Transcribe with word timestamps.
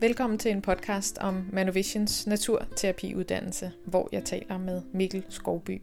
Velkommen 0.00 0.38
til 0.38 0.50
en 0.50 0.62
podcast 0.62 1.18
om 1.18 1.48
Manovisions 1.52 2.26
naturterapiuddannelse, 2.26 3.72
hvor 3.84 4.08
jeg 4.12 4.24
taler 4.24 4.58
med 4.58 4.82
Mikkel 4.92 5.24
Skovby. 5.28 5.82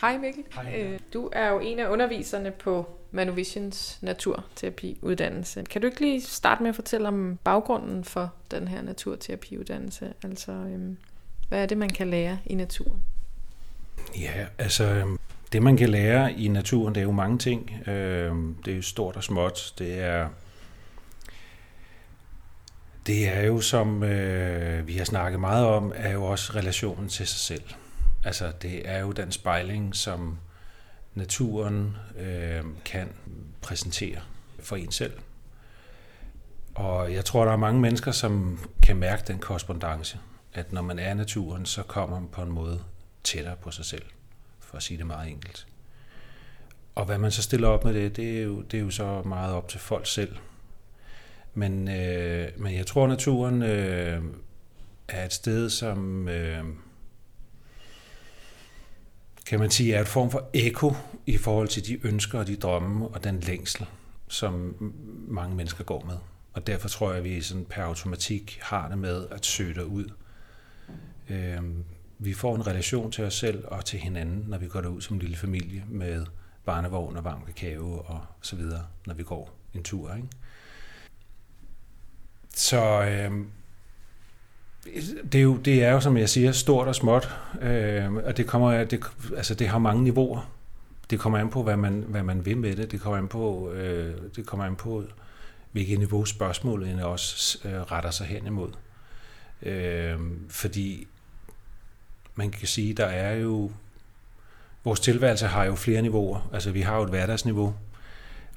Hej 0.00 0.18
Mikkel. 0.18 0.44
Hej. 0.54 0.74
Øh, 0.82 0.98
Du 1.12 1.28
er 1.32 1.48
jo 1.48 1.58
en 1.58 1.78
af 1.78 1.88
underviserne 1.88 2.50
på 2.50 2.86
Manovisions 3.10 3.98
naturterapiuddannelse. 4.02 5.62
Kan 5.62 5.80
du 5.80 5.86
ikke 5.86 6.00
lige 6.00 6.20
starte 6.20 6.62
med 6.62 6.68
at 6.70 6.74
fortælle 6.76 7.08
om 7.08 7.38
baggrunden 7.44 8.04
for 8.04 8.34
den 8.50 8.68
her 8.68 8.82
naturterapiuddannelse? 8.82 10.12
Altså, 10.24 10.52
øhm, 10.52 10.96
hvad 11.48 11.62
er 11.62 11.66
det, 11.66 11.78
man 11.78 11.88
kan 11.88 12.10
lære 12.10 12.38
i 12.46 12.54
naturen? 12.54 13.02
Ja, 14.20 14.46
altså 14.58 14.84
øhm, 14.84 15.18
det 15.52 15.62
man 15.62 15.76
kan 15.76 15.88
lære 15.88 16.32
i 16.32 16.48
naturen, 16.48 16.94
det 16.94 17.00
er 17.00 17.04
jo 17.04 17.12
mange 17.12 17.38
ting. 17.38 17.88
Øhm, 17.88 18.54
Det 18.64 18.72
er 18.72 18.76
jo 18.76 18.82
stort 18.82 19.16
og 19.16 19.24
småt. 19.24 19.74
Det 19.78 20.00
er, 20.00 20.28
det 23.06 23.28
er 23.28 23.40
jo, 23.40 23.60
som 23.60 24.02
øh, 24.02 24.86
vi 24.86 24.96
har 24.96 25.04
snakket 25.04 25.40
meget 25.40 25.66
om, 25.66 25.92
er 25.94 26.12
jo 26.12 26.24
også 26.24 26.52
relationen 26.54 27.08
til 27.08 27.26
sig 27.26 27.38
selv. 27.38 27.74
Altså 28.24 28.52
det 28.62 28.88
er 28.88 28.98
jo 28.98 29.12
den 29.12 29.32
spejling, 29.32 29.96
som 29.96 30.38
naturen 31.14 31.96
øh, 32.18 32.64
kan 32.84 33.08
præsentere 33.60 34.20
for 34.60 34.76
en 34.76 34.92
selv. 34.92 35.12
Og 36.74 37.12
jeg 37.12 37.24
tror, 37.24 37.44
der 37.44 37.52
er 37.52 37.56
mange 37.56 37.80
mennesker, 37.80 38.12
som 38.12 38.58
kan 38.82 38.96
mærke 38.96 39.22
den 39.26 39.38
korrespondence, 39.38 40.18
at 40.52 40.72
når 40.72 40.82
man 40.82 40.98
er 40.98 41.10
i 41.10 41.14
naturen, 41.14 41.66
så 41.66 41.82
kommer 41.82 42.20
man 42.20 42.28
på 42.28 42.42
en 42.42 42.50
måde 42.50 42.82
tættere 43.24 43.56
på 43.56 43.70
sig 43.70 43.84
selv, 43.84 44.04
for 44.60 44.76
at 44.76 44.82
sige 44.82 44.98
det 44.98 45.06
meget 45.06 45.30
enkelt. 45.30 45.66
Og 46.94 47.04
hvad 47.04 47.18
man 47.18 47.30
så 47.30 47.42
stiller 47.42 47.68
op 47.68 47.84
med 47.84 47.94
det, 47.94 48.16
det 48.16 48.38
er 48.38 48.42
jo, 48.42 48.60
det 48.60 48.78
er 48.78 48.82
jo 48.82 48.90
så 48.90 49.22
meget 49.22 49.54
op 49.54 49.68
til 49.68 49.80
folk 49.80 50.06
selv. 50.06 50.36
Men, 51.60 51.88
øh, 51.88 52.48
men 52.56 52.74
jeg 52.74 52.86
tror, 52.86 53.06
naturen 53.06 53.62
øh, 53.62 54.22
er 55.08 55.24
et 55.24 55.32
sted, 55.32 55.70
som 55.70 56.28
øh, 56.28 56.64
kan 59.46 59.58
man 59.58 59.70
sige 59.70 59.94
er 59.94 60.00
et 60.00 60.08
form 60.08 60.30
for 60.30 60.50
eko 60.54 60.92
i 61.26 61.36
forhold 61.36 61.68
til 61.68 61.86
de 61.86 62.06
ønsker 62.06 62.38
og 62.38 62.46
de 62.46 62.56
drømme 62.56 63.08
og 63.08 63.24
den 63.24 63.40
længsel, 63.40 63.86
som 64.28 64.76
mange 65.28 65.56
mennesker 65.56 65.84
går 65.84 66.04
med. 66.04 66.16
Og 66.52 66.66
derfor 66.66 66.88
tror 66.88 67.08
jeg, 67.08 67.18
at 67.18 67.24
vi 67.24 67.40
sådan 67.40 67.64
per 67.64 67.82
automatik 67.82 68.58
har 68.62 68.88
det 68.88 68.98
med 68.98 69.26
at 69.30 69.46
søge 69.46 69.74
derud. 69.74 70.04
Øh, 71.30 71.62
vi 72.18 72.32
får 72.32 72.56
en 72.56 72.66
relation 72.66 73.12
til 73.12 73.24
os 73.24 73.34
selv 73.34 73.64
og 73.66 73.84
til 73.84 73.98
hinanden, 73.98 74.44
når 74.48 74.58
vi 74.58 74.68
går 74.68 74.80
derud 74.80 75.00
som 75.00 75.16
en 75.16 75.20
lille 75.20 75.36
familie 75.36 75.84
med 75.88 76.26
barnevogn 76.64 77.16
og 77.16 77.24
varm 77.24 77.42
kakao 77.46 77.98
og 78.06 78.20
så 78.40 78.56
videre, 78.56 78.86
når 79.06 79.14
vi 79.14 79.22
går 79.22 79.56
en 79.74 79.82
tur. 79.82 80.14
Ikke? 80.14 80.28
Så 82.54 83.02
øh, 83.02 83.32
det, 85.32 85.38
er 85.38 85.42
jo, 85.42 85.56
det 85.56 85.84
er 85.84 85.92
jo, 85.92 86.00
som 86.00 86.16
jeg 86.16 86.28
siger, 86.28 86.52
stort 86.52 86.88
og 86.88 86.94
småt, 86.94 87.36
øh, 87.62 88.12
og 88.12 88.36
det, 88.36 88.46
kommer, 88.46 88.84
det, 88.84 89.00
altså 89.36 89.54
det 89.54 89.68
har 89.68 89.78
mange 89.78 90.04
niveauer. 90.04 90.50
Det 91.10 91.20
kommer 91.20 91.38
an 91.38 91.50
på, 91.50 91.62
hvad 91.62 91.76
man, 91.76 92.04
hvad 92.08 92.22
man 92.22 92.46
vil 92.46 92.56
med 92.56 92.76
det. 92.76 92.90
Det 92.92 93.00
kommer 93.00 93.18
an 93.18 93.28
på, 93.28 93.70
øh, 93.70 94.14
det 94.36 94.46
kommer 94.46 94.66
an 94.66 94.76
på 94.76 95.04
hvilket 95.72 95.98
niveau 95.98 96.24
spørgsmålet 96.24 97.04
også 97.04 97.58
øh, 97.68 97.80
retter 97.80 98.10
sig 98.10 98.26
hen 98.26 98.46
imod. 98.46 98.70
Øh, 99.62 100.18
fordi 100.48 101.06
man 102.34 102.50
kan 102.50 102.68
sige, 102.68 102.94
der 102.94 103.06
er 103.06 103.34
jo... 103.34 103.70
Vores 104.84 105.00
tilværelse 105.00 105.46
har 105.46 105.64
jo 105.64 105.74
flere 105.74 106.02
niveauer. 106.02 106.50
Altså, 106.52 106.70
vi 106.70 106.80
har 106.80 106.96
jo 106.96 107.02
et 107.02 107.10
hverdagsniveau, 107.10 107.74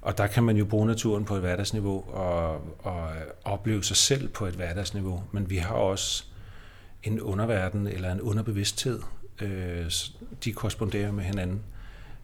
og 0.04 0.18
der 0.18 0.28
kan 0.28 0.44
man 0.44 0.58
jo 0.58 0.66
bruge 0.66 0.88
naturen 0.88 1.26
på 1.26 1.36
et 1.36 1.42
hverdagsniveau 1.42 2.10
og, 2.10 2.52
og 2.80 3.10
opleve 3.44 3.84
sig 3.84 3.98
selv 3.98 4.30
på 4.30 4.46
et 4.46 4.54
hverdagsniveau. 4.54 5.24
Men 5.32 5.50
vi 5.50 5.58
har 5.58 5.76
også 5.76 6.24
en 7.04 7.22
underverden 7.22 7.88
eller 7.88 8.12
en 8.12 8.22
underbevidsthed. 8.22 9.00
Øh, 9.42 9.92
de 10.44 10.54
korresponderer 10.54 11.12
med 11.12 11.24
hinanden. 11.24 11.62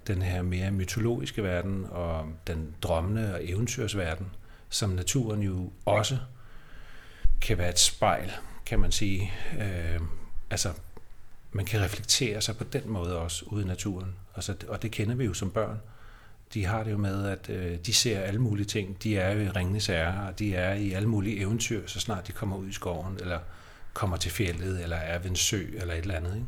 Den 0.07 0.21
her 0.21 0.41
mere 0.41 0.71
mytologiske 0.71 1.43
verden 1.43 1.85
og 1.91 2.25
den 2.47 2.75
drømmende 2.81 3.33
og 3.33 3.49
eventyrsverden, 3.49 4.27
som 4.69 4.89
naturen 4.89 5.41
jo 5.41 5.71
også 5.85 6.17
kan 7.41 7.57
være 7.57 7.69
et 7.69 7.79
spejl, 7.79 8.31
kan 8.65 8.79
man 8.79 8.91
sige. 8.91 9.31
Øh, 9.59 9.99
altså, 10.49 10.69
man 11.51 11.65
kan 11.65 11.81
reflektere 11.81 12.41
sig 12.41 12.57
på 12.57 12.63
den 12.63 12.89
måde 12.89 13.19
også 13.19 13.45
ude 13.45 13.63
i 13.63 13.67
naturen. 13.67 14.15
Altså, 14.35 14.55
og 14.67 14.81
det 14.81 14.91
kender 14.91 15.15
vi 15.15 15.25
jo 15.25 15.33
som 15.33 15.51
børn. 15.51 15.79
De 16.53 16.65
har 16.65 16.83
det 16.83 16.91
jo 16.91 16.97
med, 16.97 17.25
at 17.25 17.49
øh, 17.49 17.77
de 17.85 17.93
ser 17.93 18.19
alle 18.19 18.41
mulige 18.41 18.65
ting. 18.65 19.03
De 19.03 19.17
er 19.17 19.33
jo 19.33 19.39
i 19.39 19.49
Ringenes 19.49 19.87
Herre, 19.87 20.27
og 20.27 20.39
de 20.39 20.55
er 20.55 20.73
i 20.73 20.91
alle 20.91 21.09
mulige 21.09 21.39
eventyr, 21.39 21.87
så 21.87 21.99
snart 21.99 22.27
de 22.27 22.31
kommer 22.31 22.57
ud 22.57 22.67
i 22.67 22.73
skoven, 22.73 23.17
eller 23.21 23.39
kommer 23.93 24.17
til 24.17 24.31
fjellet, 24.31 24.83
eller 24.83 24.95
er 24.95 25.19
ved 25.19 25.29
en 25.29 25.35
sø, 25.35 25.61
eller 25.75 25.93
et 25.93 25.99
eller 25.99 26.15
andet. 26.15 26.35
Ikke? 26.35 26.47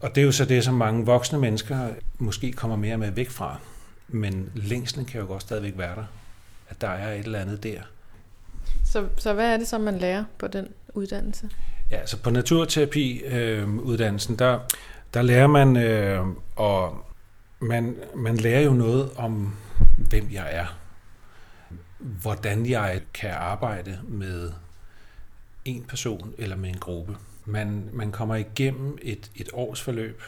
Og 0.00 0.14
det 0.14 0.20
er 0.20 0.24
jo 0.24 0.32
så 0.32 0.44
det, 0.44 0.64
som 0.64 0.74
mange 0.74 1.06
voksne 1.06 1.38
mennesker 1.38 1.88
måske 2.18 2.52
kommer 2.52 2.76
mere 2.76 2.98
med 2.98 3.10
væk 3.10 3.30
fra. 3.30 3.58
Men 4.08 4.52
længslen 4.54 5.04
kan 5.04 5.20
jo 5.20 5.26
godt 5.26 5.42
stadigvæk 5.42 5.78
være 5.78 5.96
der. 5.96 6.04
At 6.68 6.80
der 6.80 6.88
er 6.88 7.14
et 7.14 7.24
eller 7.24 7.38
andet 7.38 7.62
der. 7.62 7.80
Så, 8.84 9.06
så 9.16 9.32
hvad 9.32 9.52
er 9.52 9.56
det, 9.56 9.68
som 9.68 9.80
man 9.80 9.98
lærer 9.98 10.24
på 10.38 10.46
den 10.46 10.68
uddannelse? 10.94 11.50
Ja, 11.90 11.96
altså 11.96 12.16
på 12.16 12.30
naturterapiuddannelsen, 12.30 14.38
der, 14.38 14.58
der 15.14 15.22
lærer 15.22 15.46
man, 15.46 15.76
øh, 15.76 16.26
og 16.56 17.06
man, 17.64 17.96
man 18.14 18.36
lærer 18.36 18.60
jo 18.60 18.72
noget 18.72 19.10
om, 19.16 19.56
hvem 20.08 20.28
jeg 20.32 20.48
er. 20.54 20.78
Hvordan 21.98 22.66
jeg 22.66 23.00
kan 23.14 23.30
arbejde 23.30 24.00
med 24.08 24.52
en 25.64 25.84
person 25.84 26.34
eller 26.38 26.56
med 26.56 26.68
en 26.68 26.78
gruppe. 26.78 27.16
Man, 27.44 27.88
man 27.92 28.12
kommer 28.12 28.34
igennem 28.34 28.98
et, 29.02 29.30
et 29.36 29.48
års 29.52 29.80
forløb, 29.82 30.22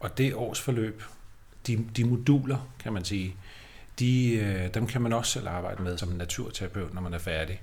og 0.00 0.18
det 0.18 0.34
års 0.34 0.60
forløb, 0.60 1.02
de, 1.66 1.86
de 1.96 2.04
moduler, 2.04 2.70
kan 2.78 2.92
man 2.92 3.04
sige, 3.04 3.36
de, 3.98 4.32
øh, 4.32 4.74
dem 4.74 4.86
kan 4.86 5.02
man 5.02 5.12
også 5.12 5.32
selv 5.32 5.48
arbejde 5.48 5.82
med 5.82 5.98
som 5.98 6.08
naturterapeut, 6.08 6.94
når 6.94 7.00
man 7.00 7.14
er 7.14 7.18
færdig. 7.18 7.62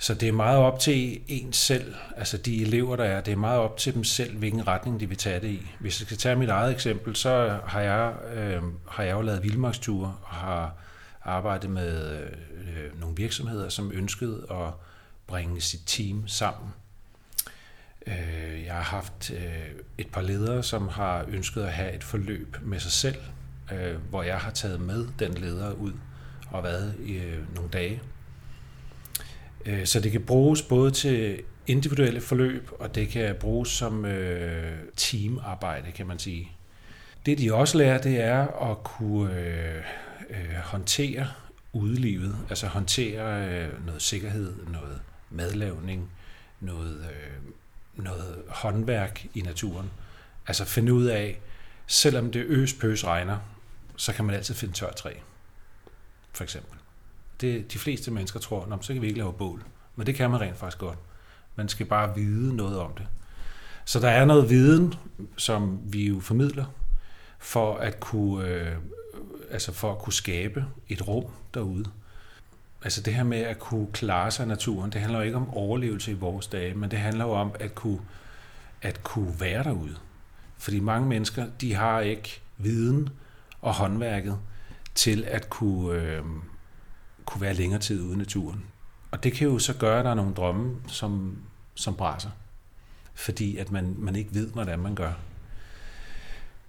Så 0.00 0.14
det 0.14 0.28
er 0.28 0.32
meget 0.32 0.58
op 0.58 0.78
til 0.78 1.20
en 1.28 1.52
selv, 1.52 1.94
altså 2.16 2.36
de 2.36 2.62
elever, 2.62 2.96
der 2.96 3.04
er, 3.04 3.20
det 3.20 3.32
er 3.32 3.36
meget 3.36 3.60
op 3.60 3.76
til 3.76 3.94
dem 3.94 4.04
selv, 4.04 4.38
hvilken 4.38 4.66
retning 4.66 5.00
de 5.00 5.08
vil 5.08 5.18
tage 5.18 5.40
det 5.40 5.48
i. 5.48 5.66
Hvis 5.80 6.00
jeg 6.00 6.06
skal 6.06 6.16
tage 6.16 6.36
mit 6.36 6.48
eget 6.48 6.72
eksempel, 6.72 7.16
så 7.16 7.58
har 7.66 7.80
jeg, 7.80 8.14
øh, 8.34 8.62
har 8.88 9.02
jeg 9.02 9.12
jo 9.12 9.20
lavet 9.20 9.42
vildmarksture 9.42 10.16
og 10.22 10.34
har 10.34 10.74
arbejdet 11.24 11.70
med 11.70 12.20
øh, 12.52 13.00
nogle 13.00 13.16
virksomheder, 13.16 13.68
som 13.68 13.92
ønskede 13.94 14.46
at 14.50 14.72
bringe 15.26 15.60
sit 15.60 15.82
team 15.86 16.28
sammen. 16.28 16.70
Øh, 18.06 18.64
jeg 18.64 18.74
har 18.74 18.82
haft 18.82 19.30
øh, 19.30 19.66
et 19.98 20.08
par 20.12 20.22
ledere, 20.22 20.62
som 20.62 20.88
har 20.88 21.24
ønsket 21.28 21.62
at 21.62 21.72
have 21.72 21.92
et 21.92 22.04
forløb 22.04 22.56
med 22.62 22.80
sig 22.80 22.92
selv, 22.92 23.18
øh, 23.72 23.96
hvor 24.10 24.22
jeg 24.22 24.38
har 24.38 24.50
taget 24.50 24.80
med 24.80 25.06
den 25.18 25.34
leder 25.34 25.72
ud 25.72 25.92
og 26.50 26.62
været 26.62 26.94
i 27.04 27.12
øh, 27.12 27.54
nogle 27.54 27.70
dage. 27.70 28.02
Øh, 29.66 29.86
Så 29.86 30.00
det 30.00 30.12
kan 30.12 30.22
bruges 30.22 30.62
både 30.62 30.90
til 30.90 31.42
individuelle 31.66 32.20
forløb, 32.20 32.70
og 32.78 32.94
det 32.94 33.08
kan 33.08 33.34
bruges 33.40 33.68
som 33.68 34.04
øh, 34.04 34.78
teamarbejde, 34.96 35.92
kan 35.92 36.06
man 36.06 36.18
sige. 36.18 36.52
Det 37.26 37.38
de 37.38 37.54
også 37.54 37.78
lærer, 37.78 37.98
det 38.02 38.20
er 38.20 38.70
at 38.70 38.82
kunne 38.84 39.34
øh, 39.40 39.82
øh, 40.30 40.54
håndtere 40.64 41.28
udlivet, 41.72 42.36
altså 42.48 42.66
håndtere 42.66 43.48
øh, 43.48 43.86
noget 43.86 44.02
sikkerhed, 44.02 44.54
noget 44.68 45.00
madlavning, 45.30 46.10
noget, 46.60 47.06
øh, 47.10 47.52
noget 48.04 48.42
håndværk 48.48 49.26
i 49.34 49.40
naturen. 49.40 49.90
Altså 50.46 50.64
finde 50.64 50.92
ud 50.92 51.04
af, 51.04 51.40
selvom 51.86 52.32
det 52.32 52.44
øs 52.46 52.72
pøs 52.74 53.04
regner, 53.06 53.38
så 53.96 54.12
kan 54.12 54.24
man 54.24 54.34
altid 54.34 54.54
finde 54.54 54.74
tørt 54.74 54.96
træ, 54.96 55.12
for 56.32 56.44
eksempel. 56.44 56.79
Det, 57.40 57.72
de 57.72 57.78
fleste 57.78 58.10
mennesker 58.10 58.40
tror, 58.40 58.66
Nå, 58.66 58.78
så 58.80 58.92
kan 58.92 59.02
vi 59.02 59.06
ikke 59.06 59.18
lave 59.18 59.32
bål. 59.32 59.62
Men 59.96 60.06
det 60.06 60.14
kan 60.14 60.30
man 60.30 60.40
rent 60.40 60.56
faktisk 60.56 60.78
godt. 60.78 60.98
Man 61.56 61.68
skal 61.68 61.86
bare 61.86 62.14
vide 62.14 62.56
noget 62.56 62.78
om 62.78 62.92
det. 62.94 63.06
Så 63.84 64.00
der 64.00 64.08
er 64.08 64.24
noget 64.24 64.50
viden, 64.50 64.94
som 65.36 65.80
vi 65.84 66.08
jo 66.08 66.20
formidler, 66.20 66.64
for 67.38 67.76
at 67.76 68.00
kunne, 68.00 68.48
øh, 68.48 68.76
altså 69.50 69.72
for 69.72 69.92
at 69.92 69.98
kunne 69.98 70.12
skabe 70.12 70.64
et 70.88 71.08
rum 71.08 71.24
derude. 71.54 71.84
Altså 72.84 73.02
det 73.02 73.14
her 73.14 73.22
med 73.22 73.38
at 73.38 73.58
kunne 73.58 73.86
klare 73.92 74.30
sig 74.30 74.44
i 74.44 74.48
naturen, 74.48 74.92
det 74.92 75.00
handler 75.00 75.18
jo 75.18 75.24
ikke 75.24 75.36
om 75.36 75.54
overlevelse 75.54 76.10
i 76.10 76.14
vores 76.14 76.46
dage, 76.46 76.74
men 76.74 76.90
det 76.90 76.98
handler 76.98 77.24
jo 77.24 77.30
om 77.30 77.52
at 77.60 77.74
kunne, 77.74 78.00
at 78.82 79.02
kunne 79.02 79.40
være 79.40 79.64
derude. 79.64 79.96
Fordi 80.58 80.80
mange 80.80 81.08
mennesker, 81.08 81.46
de 81.60 81.74
har 81.74 82.00
ikke 82.00 82.40
viden 82.58 83.08
og 83.60 83.74
håndværket 83.74 84.38
til 84.94 85.24
at 85.24 85.50
kunne, 85.50 86.00
øh, 86.00 86.22
kunne 87.24 87.40
være 87.40 87.54
længere 87.54 87.80
tid 87.80 88.02
ude 88.02 88.14
i 88.14 88.18
naturen. 88.18 88.64
Og 89.10 89.24
det 89.24 89.32
kan 89.32 89.48
jo 89.48 89.58
så 89.58 89.74
gøre, 89.74 89.98
at 89.98 90.04
der 90.04 90.10
er 90.10 90.14
nogle 90.14 90.34
drømme, 90.34 90.76
som, 90.88 91.38
som 91.74 91.94
brænder. 91.94 92.30
Fordi 93.14 93.56
at 93.56 93.72
man, 93.72 93.94
man 93.98 94.16
ikke 94.16 94.34
ved, 94.34 94.46
hvordan 94.46 94.78
man 94.78 94.94
gør. 94.94 95.12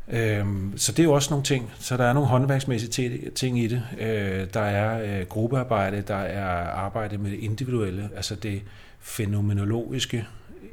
Øhm, 0.08 0.78
så 0.78 0.92
det 0.92 1.00
er 1.00 1.04
jo 1.04 1.14
også 1.14 1.30
nogle 1.30 1.46
ting. 1.46 1.72
Så 1.80 1.98
der 1.98 2.04
er 2.04 2.14
nogle 2.14 2.30
håndværksmæssige 2.30 3.32
ting 3.32 3.60
i 3.60 3.68
det. 3.68 3.84
Øh, 4.00 4.48
der 4.54 4.62
er 4.62 5.20
øh, 5.20 5.28
gruppearbejde, 5.28 6.02
der 6.02 6.16
er 6.16 6.70
arbejde 6.70 7.18
med 7.18 7.32
det 7.32 7.40
individuelle, 7.40 8.10
altså 8.16 8.36
det 8.36 8.62
fænomenologiske 9.00 10.28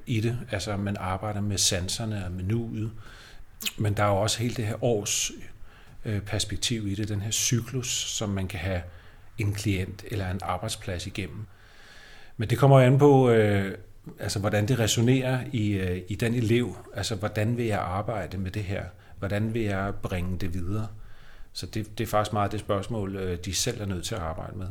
i 0.06 0.20
det. 0.20 0.38
Altså 0.50 0.76
man 0.76 0.96
arbejder 1.00 1.40
med 1.40 1.58
sanserne 1.58 2.24
og 2.24 2.32
med 2.32 2.44
nuet. 2.44 2.90
Men 3.76 3.94
der 3.94 4.02
er 4.02 4.08
jo 4.08 4.16
også 4.16 4.38
hele 4.38 4.54
det 4.54 4.66
her 4.66 4.84
års 4.84 5.30
øh, 6.04 6.20
perspektiv 6.20 6.88
i 6.88 6.94
det, 6.94 7.08
den 7.08 7.20
her 7.20 7.30
cyklus, 7.30 7.88
som 7.88 8.28
man 8.28 8.48
kan 8.48 8.60
have 8.60 8.82
en 9.38 9.52
klient 9.52 10.04
eller 10.10 10.30
en 10.30 10.40
arbejdsplads 10.42 11.06
igennem. 11.06 11.46
Men 12.36 12.50
det 12.50 12.58
kommer 12.58 12.80
an 12.80 12.98
på, 12.98 13.30
øh, 13.30 13.74
altså, 14.18 14.38
hvordan 14.38 14.68
det 14.68 14.78
resonerer 14.78 15.40
i, 15.52 15.70
øh, 15.70 16.00
i 16.08 16.14
den 16.14 16.34
elev. 16.34 16.76
Altså, 16.94 17.14
hvordan 17.14 17.56
vil 17.56 17.66
jeg 17.66 17.78
arbejde 17.78 18.38
med 18.38 18.50
det 18.50 18.62
her? 18.62 18.84
Hvordan 19.18 19.54
vil 19.54 19.62
jeg 19.62 19.92
bringe 20.02 20.38
det 20.38 20.54
videre? 20.54 20.86
Så 21.52 21.66
det, 21.66 21.98
det 21.98 22.04
er 22.04 22.08
faktisk 22.08 22.32
meget 22.32 22.52
det 22.52 22.60
spørgsmål, 22.60 23.16
øh, 23.16 23.38
de 23.44 23.54
selv 23.54 23.80
er 23.80 23.86
nødt 23.86 24.04
til 24.04 24.14
at 24.14 24.20
arbejde 24.20 24.58
med. 24.58 24.66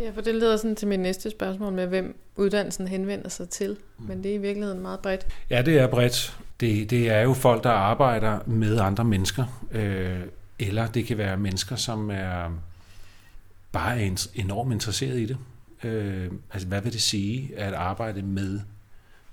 Ja, 0.00 0.10
for 0.10 0.20
det 0.20 0.34
leder 0.34 0.56
sådan 0.56 0.76
til 0.76 0.88
mit 0.88 1.00
næste 1.00 1.30
spørgsmål 1.30 1.72
med, 1.72 1.86
hvem 1.86 2.18
uddannelsen 2.36 2.88
henvender 2.88 3.28
sig 3.28 3.48
til. 3.48 3.76
Men 3.98 4.22
det 4.22 4.30
er 4.30 4.34
i 4.34 4.38
virkeligheden 4.38 4.80
meget 4.82 5.00
bredt. 5.00 5.26
Ja, 5.50 5.62
det 5.62 5.78
er 5.78 5.86
bredt. 5.86 6.38
Det, 6.60 6.90
det 6.90 7.10
er 7.10 7.20
jo 7.20 7.32
folk, 7.32 7.64
der 7.64 7.70
arbejder 7.70 8.38
med 8.46 8.78
andre 8.78 9.04
mennesker. 9.04 9.66
Øh, 9.72 10.20
eller 10.58 10.86
det 10.86 11.06
kan 11.06 11.18
være 11.18 11.36
mennesker, 11.36 11.76
som 11.76 12.10
er 12.10 12.62
bare 13.72 14.00
er 14.00 14.28
enormt 14.34 14.72
interesseret 14.72 15.18
i 15.18 15.26
det. 15.26 15.38
Øh, 15.84 16.32
altså, 16.52 16.68
hvad 16.68 16.80
vil 16.80 16.92
det 16.92 17.02
sige 17.02 17.58
at 17.58 17.74
arbejde 17.74 18.22
med 18.22 18.60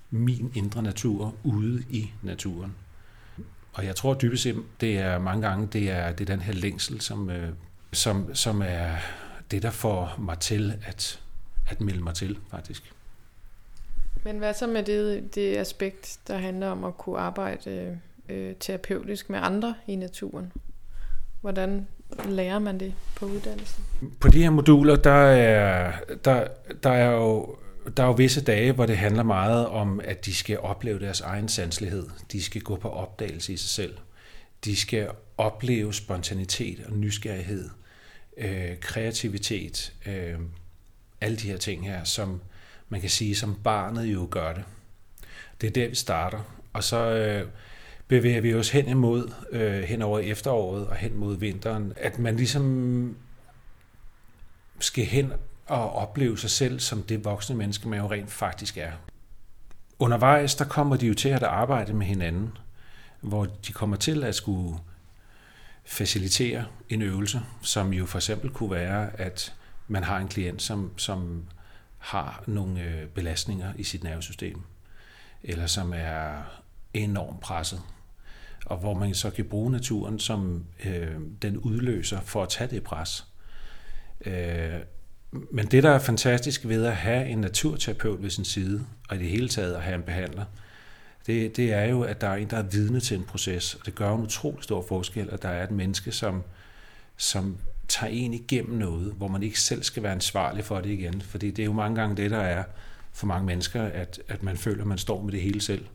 min 0.10 0.52
indre 0.56 0.82
natur 0.82 1.36
ude 1.44 1.84
i 1.90 2.12
naturen? 2.22 2.76
Og 3.74 3.86
jeg 3.86 3.96
tror 3.96 4.14
dybest 4.14 4.44
set, 4.44 4.64
det 4.82 4.98
er 4.98 5.20
mange 5.20 5.48
gange, 5.48 5.68
det 5.68 5.92
er, 5.92 6.12
det 6.12 6.30
er 6.30 6.36
den 6.36 6.42
her 6.42 6.54
længsel, 6.54 7.02
som, 7.02 7.30
øh, 7.30 7.50
som, 7.92 8.36
som 8.36 8.62
er 8.66 8.96
det, 9.52 9.64
der 9.64 9.70
får 9.70 10.16
mig 10.20 10.40
til 10.40 10.74
at, 10.86 11.22
at 11.68 11.82
melde 11.82 12.02
mig 12.04 12.14
til, 12.14 12.38
faktisk. 12.52 12.94
Men 14.24 14.38
hvad 14.38 14.54
så 14.54 14.68
med 14.68 14.84
det, 14.84 15.36
det 15.36 15.58
aspekt, 15.58 16.20
der 16.28 16.38
handler 16.38 16.68
om 16.68 16.84
at 16.84 16.98
kunne 16.98 17.20
arbejde 17.20 18.00
øh, 18.30 18.56
terapeutisk 18.60 19.30
med 19.30 19.40
andre 19.42 19.76
i 19.88 19.96
naturen? 19.96 20.52
Hvordan 21.42 21.88
lærer 22.26 22.60
man 22.60 22.80
det 22.80 22.94
på 23.16 23.26
uddannelsen? 23.26 23.84
På 24.20 24.28
de 24.28 24.44
her 24.44 24.50
moduler, 24.50 24.96
der 24.96 25.12
er, 25.12 25.92
der, 26.26 26.48
der 26.84 26.90
er 26.90 27.12
jo 27.12 27.56
der 27.98 28.04
er 28.04 28.08
jo 28.08 28.14
visse 28.14 28.44
dage, 28.44 28.72
hvor 28.72 28.86
det 28.86 28.98
handler 28.98 29.24
meget 29.24 29.68
om, 29.68 30.02
at 30.04 30.26
de 30.26 30.36
skal 30.36 30.60
opleve 30.60 31.00
deres 31.00 31.22
egen 31.22 31.48
sanselighed. 31.48 32.08
De 32.32 32.44
skal 32.44 32.62
gå 32.62 32.76
på 32.76 32.90
opdagelse 32.90 33.54
i 33.54 33.58
sig 33.58 33.70
selv. 33.70 33.98
De 34.66 34.76
skal 34.76 35.10
opleve 35.38 35.94
spontanitet 35.94 36.86
og 36.86 36.94
nysgerrighed, 36.94 37.70
øh, 38.38 38.80
kreativitet, 38.80 39.94
øh, 40.06 40.40
alle 41.22 41.38
de 41.38 41.48
her 41.48 41.58
ting 41.58 41.88
her, 41.88 42.04
som 42.04 42.42
man 42.90 43.02
kan 43.02 43.10
sige, 43.10 43.36
som 43.36 43.56
barnet 43.64 44.06
jo 44.06 44.28
gør 44.32 44.54
det. 44.54 44.64
Det 45.62 45.68
er 45.68 45.72
der, 45.72 45.88
vi 45.88 45.96
starter. 45.96 46.40
Og 46.74 46.84
så 46.84 46.98
øh, 46.98 47.48
bevæger 48.08 48.42
vi 48.42 48.54
os 48.54 48.70
hen 48.70 48.88
imod, 48.88 49.32
øh, 49.52 49.84
hen 49.84 50.02
over 50.02 50.20
efteråret 50.20 50.88
og 50.88 50.96
hen 50.96 51.16
mod 51.18 51.38
vinteren, 51.38 51.94
at 51.96 52.20
man 52.20 52.36
ligesom 52.36 53.18
skal 54.80 55.06
hen 55.06 55.34
og 55.66 55.94
opleve 55.94 56.38
sig 56.38 56.50
selv 56.50 56.80
som 56.80 57.04
det 57.04 57.26
voksne 57.26 57.56
menneske, 57.56 57.90
man 57.90 58.00
jo 58.00 58.12
rent 58.12 58.32
faktisk 58.32 58.78
er. 58.78 58.92
Undervejs, 60.00 60.56
der 60.56 60.66
kommer 60.66 60.96
de 60.96 61.08
jo 61.08 61.14
til 61.14 61.30
at 61.30 61.44
arbejde 61.44 61.94
med 61.94 62.06
hinanden, 62.06 62.58
hvor 63.22 63.46
de 63.46 63.74
kommer 63.74 63.96
til 63.96 64.24
at 64.24 64.36
skulle 64.36 64.80
facilitere 65.86 66.66
en 66.90 67.02
øvelse, 67.02 67.42
som 67.62 67.94
jo 67.94 68.06
for 68.06 68.18
eksempel 68.18 68.50
kunne 68.50 68.72
være, 68.72 69.20
at 69.20 69.54
man 69.88 70.04
har 70.04 70.18
en 70.18 70.28
klient, 70.28 70.62
som, 70.62 70.92
som 70.98 71.44
har 71.98 72.44
nogle 72.48 72.82
øh, 72.82 73.08
belastninger 73.08 73.74
i 73.78 73.84
sit 73.84 74.04
nervesystem, 74.04 74.62
eller 75.44 75.68
som 75.68 75.94
er 75.96 76.44
enormt 76.94 77.40
presset, 77.40 77.82
og 78.66 78.78
hvor 78.78 78.94
man 78.94 79.14
så 79.14 79.30
kan 79.30 79.46
bruge 79.46 79.72
naturen 79.72 80.20
som 80.20 80.66
øh, 80.86 81.16
den 81.42 81.58
udløser 81.58 82.22
for 82.22 82.44
at 82.44 82.50
tage 82.50 82.70
det 82.70 82.84
pres. 82.84 83.26
Øh, 84.26 84.80
men 85.52 85.66
det, 85.66 85.84
der 85.84 85.90
er 85.90 86.00
fantastisk 86.00 86.68
ved 86.68 86.86
at 86.86 86.96
have 86.96 87.28
en 87.28 87.38
naturterapeut 87.38 88.24
ved 88.24 88.30
sin 88.30 88.46
side, 88.46 88.86
og 89.10 89.16
i 89.16 89.20
det 89.20 89.30
hele 89.30 89.50
taget 89.50 89.76
at 89.76 89.82
have 89.82 89.96
en 89.96 90.04
behandler, 90.04 90.46
det, 91.28 91.58
det 91.58 91.74
er 91.74 91.84
jo, 91.84 92.02
at 92.02 92.22
der 92.22 92.28
er 92.28 92.36
en, 92.36 92.50
der 92.50 92.58
er 92.58 92.64
vidne 92.64 93.00
til 93.00 93.18
en 93.18 93.24
proces, 93.24 93.76
og 93.76 93.86
det 93.86 93.96
gør 93.96 94.16
en 94.16 94.22
utrolig 94.22 94.64
stor 94.64 94.86
forskel, 94.88 95.30
at 95.32 95.42
der 95.42 95.50
er 95.50 95.64
et 95.64 95.72
menneske, 95.72 96.12
som, 96.12 96.44
som 97.18 97.58
tager 97.88 98.12
en 98.12 98.34
igennem 98.34 98.78
noget, 98.78 99.14
hvor 99.14 99.28
man 99.28 99.44
ikke 99.44 99.60
selv 99.60 99.84
skal 99.84 100.04
være 100.04 100.12
ansvarlig 100.12 100.66
for 100.66 100.82
det 100.82 100.90
igen. 100.90 101.22
Fordi 101.22 101.52
det 101.52 101.64
er 101.64 101.66
jo 101.66 101.74
mange 101.74 102.02
gange 102.02 102.18
det, 102.18 102.32
der 102.32 102.42
er 102.42 102.64
for 103.14 103.28
mange 103.28 103.46
mennesker, 103.46 103.84
at, 103.84 104.22
at 104.28 104.44
man 104.44 104.58
føler, 104.58 104.82
at 104.82 104.88
man 104.88 104.98
står 104.98 105.22
med 105.22 105.32
det 105.32 105.42
hele 105.42 105.62
selv. 105.62 105.86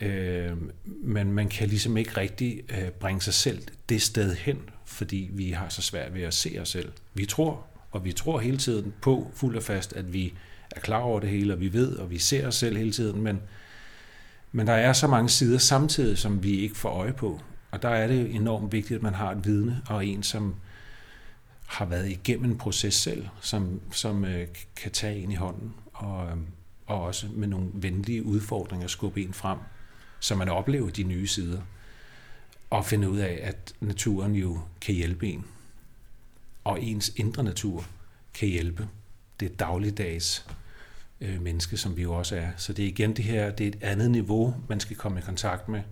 Øh, 0.00 0.52
men 0.84 1.32
man 1.32 1.48
kan 1.48 1.68
ligesom 1.68 1.96
ikke 1.96 2.16
rigtig 2.16 2.62
øh, 2.68 2.90
bringe 2.90 3.20
sig 3.20 3.34
selv 3.34 3.62
det 3.88 4.02
sted 4.02 4.34
hen, 4.34 4.58
fordi 4.84 5.30
vi 5.32 5.50
har 5.50 5.68
så 5.68 5.82
svært 5.82 6.14
ved 6.14 6.22
at 6.22 6.34
se 6.34 6.56
os 6.60 6.68
selv. 6.68 6.92
Vi 7.14 7.26
tror, 7.26 7.66
og 7.90 8.04
vi 8.04 8.12
tror 8.12 8.38
hele 8.38 8.56
tiden 8.56 8.94
på 9.02 9.30
fuld 9.34 9.56
og 9.56 9.62
fast, 9.62 9.92
at 9.92 10.12
vi 10.12 10.34
er 10.70 10.80
klar 10.80 11.00
over 11.00 11.20
det 11.20 11.28
hele, 11.28 11.52
og 11.52 11.60
vi 11.60 11.72
ved, 11.72 11.96
og 11.96 12.10
vi 12.10 12.18
ser 12.18 12.46
os 12.46 12.54
selv 12.54 12.76
hele 12.76 12.92
tiden, 12.92 13.22
men, 13.22 13.40
men 14.52 14.66
der 14.66 14.72
er 14.72 14.92
så 14.92 15.06
mange 15.06 15.28
sider 15.28 15.58
samtidig, 15.58 16.18
som 16.18 16.42
vi 16.42 16.60
ikke 16.60 16.76
får 16.76 16.88
øje 16.88 17.12
på. 17.12 17.40
Og 17.70 17.82
der 17.82 17.88
er 17.88 18.06
det 18.06 18.34
enormt 18.34 18.72
vigtigt, 18.72 18.96
at 18.96 19.02
man 19.02 19.14
har 19.14 19.30
et 19.30 19.44
vidne, 19.44 19.82
og 19.86 20.06
en, 20.06 20.22
som 20.22 20.54
har 21.66 21.84
været 21.84 22.08
igennem 22.08 22.50
en 22.50 22.58
proces 22.58 22.94
selv, 22.94 23.26
som, 23.40 23.80
som 23.92 24.24
øh, 24.24 24.46
kan 24.76 24.90
tage 24.92 25.22
en 25.22 25.32
i 25.32 25.34
hånden, 25.34 25.74
og, 25.92 26.26
øh, 26.26 26.36
og 26.86 27.02
også 27.02 27.26
med 27.34 27.48
nogle 27.48 27.68
venlige 27.72 28.22
udfordringer 28.22 28.86
skubbe 28.86 29.22
en 29.22 29.32
frem, 29.32 29.58
så 30.24 30.34
man 30.34 30.48
oplever 30.48 30.90
de 30.90 31.02
nye 31.02 31.26
sider, 31.26 31.60
og 32.70 32.84
finder 32.84 33.08
ud 33.08 33.18
af, 33.18 33.40
at 33.42 33.74
naturen 33.80 34.34
jo 34.34 34.60
kan 34.80 34.94
hjælpe 34.94 35.26
en 35.26 35.44
og 36.64 36.82
ens 36.82 37.12
indre 37.16 37.42
natur 37.42 37.86
kan 38.34 38.48
hjælpe 38.48 38.88
det 39.40 39.58
dagligdags 39.58 40.46
øh, 41.20 41.42
menneske, 41.42 41.76
som 41.76 41.96
vi 41.96 42.02
jo 42.02 42.14
også 42.14 42.36
er. 42.36 42.48
Så 42.56 42.72
det 42.72 42.84
er 42.84 42.88
igen 42.88 43.16
det 43.16 43.24
her, 43.24 43.50
det 43.50 43.64
er 43.64 43.68
et 43.68 43.82
andet 43.82 44.10
niveau, 44.10 44.54
man 44.68 44.80
skal 44.80 44.96
komme 44.96 45.18
i 45.18 45.22
kontakt 45.22 45.68
med, 45.68 45.82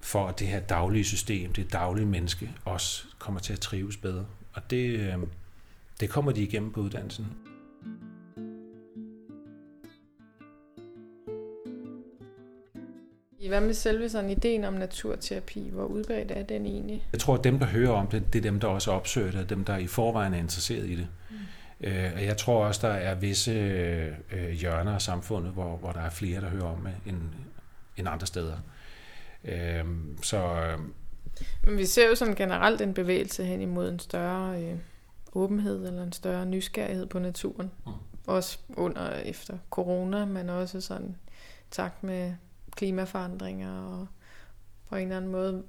for 0.00 0.28
at 0.28 0.38
det 0.38 0.46
her 0.46 0.60
daglige 0.60 1.04
system, 1.04 1.52
det 1.52 1.72
daglige 1.72 2.06
menneske, 2.06 2.50
også 2.64 3.04
kommer 3.18 3.40
til 3.40 3.52
at 3.52 3.60
trives 3.60 3.96
bedre. 3.96 4.26
Og 4.52 4.70
det, 4.70 4.98
øh, 4.98 5.18
det 6.00 6.10
kommer 6.10 6.32
de 6.32 6.42
igennem 6.42 6.72
på 6.72 6.80
uddannelsen. 6.80 7.26
Hvad 13.48 13.60
med 13.60 13.74
selve 13.74 14.08
sådan 14.08 14.30
ideen 14.30 14.64
om 14.64 14.74
naturterapi? 14.74 15.70
Hvor 15.72 15.84
udbredt 15.84 16.30
er 16.30 16.42
den 16.42 16.66
egentlig? 16.66 17.06
Jeg 17.12 17.20
tror, 17.20 17.34
at 17.34 17.44
dem, 17.44 17.58
der 17.58 17.66
hører 17.66 17.92
om 17.92 18.06
det, 18.06 18.32
det 18.32 18.38
er 18.38 18.42
dem, 18.42 18.60
der 18.60 18.68
også 18.68 18.90
opsøger 18.90 19.30
det, 19.30 19.50
dem, 19.50 19.64
der 19.64 19.76
i 19.76 19.86
forvejen 19.86 20.34
er 20.34 20.38
interesseret 20.38 20.86
i 20.86 20.96
det. 20.96 21.08
Mm. 21.30 21.36
Øh, 21.86 22.24
jeg 22.24 22.36
tror 22.36 22.64
også, 22.64 22.86
der 22.86 22.92
er 22.94 23.14
visse 23.14 23.50
øh, 24.32 24.50
hjørner 24.50 24.94
af 24.94 25.02
samfundet, 25.02 25.52
hvor, 25.52 25.76
hvor 25.76 25.92
der 25.92 26.00
er 26.00 26.10
flere, 26.10 26.40
der 26.40 26.48
hører 26.48 26.64
om 26.64 26.80
det, 26.80 27.12
end, 27.12 27.20
end 27.96 28.08
andre 28.08 28.26
steder. 28.26 28.56
Øh, 29.44 29.84
så... 30.22 30.56
Men 31.64 31.78
vi 31.78 31.86
ser 31.86 32.08
jo 32.08 32.14
sådan 32.14 32.34
generelt 32.34 32.80
en 32.80 32.94
bevægelse 32.94 33.44
hen 33.44 33.60
imod 33.60 33.88
en 33.88 33.98
større 33.98 34.62
øh, 34.62 34.76
åbenhed 35.34 35.86
eller 35.86 36.02
en 36.02 36.12
større 36.12 36.46
nysgerrighed 36.46 37.06
på 37.06 37.18
naturen. 37.18 37.70
Mm. 37.86 37.92
Også 38.26 38.58
under 38.76 39.10
efter 39.10 39.58
corona, 39.70 40.24
men 40.24 40.50
også 40.50 40.80
sådan 40.80 41.16
takt 41.70 42.02
med 42.02 42.32
klimaforandringer, 42.76 43.82
og 43.82 44.06
på 44.88 44.96
en 44.96 45.02
eller 45.02 45.16
anden 45.16 45.30
måde 45.30 45.62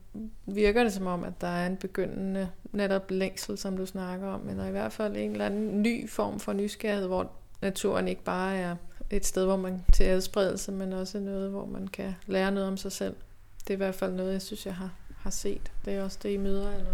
virker 0.45 0.83
det 0.83 0.93
som 0.93 1.07
om, 1.07 1.24
at 1.24 1.41
der 1.41 1.47
er 1.47 1.67
en 1.67 1.77
begyndende 1.77 2.50
netop 2.71 3.12
længsel, 3.12 3.57
som 3.57 3.77
du 3.77 3.85
snakker 3.85 4.27
om, 4.27 4.50
eller 4.50 4.65
i 4.65 4.71
hvert 4.71 4.93
fald 4.93 5.15
en 5.17 5.31
eller 5.31 5.45
anden 5.45 5.81
ny 5.81 6.09
form 6.09 6.39
for 6.39 6.53
nysgerrighed, 6.53 7.07
hvor 7.07 7.31
naturen 7.62 8.07
ikke 8.07 8.24
bare 8.24 8.57
er 8.57 8.75
et 9.09 9.25
sted, 9.25 9.45
hvor 9.45 9.57
man 9.57 9.81
til 9.93 10.03
adspredelse, 10.03 10.71
men 10.71 10.93
også 10.93 11.19
noget, 11.19 11.50
hvor 11.50 11.65
man 11.65 11.88
kan 11.88 12.15
lære 12.27 12.51
noget 12.51 12.67
om 12.67 12.77
sig 12.77 12.91
selv. 12.91 13.15
Det 13.59 13.69
er 13.69 13.74
i 13.74 13.77
hvert 13.77 13.95
fald 13.95 14.13
noget, 14.13 14.33
jeg 14.33 14.41
synes, 14.41 14.65
jeg 14.65 14.75
har, 14.75 14.89
har 15.17 15.29
set. 15.29 15.71
Det 15.85 15.93
er 15.93 16.03
også 16.03 16.19
det, 16.24 16.29
I 16.29 16.38
møder, 16.38 16.71
eller? 16.71 16.91